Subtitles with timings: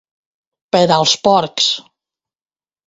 [0.77, 1.71] Per als porcs!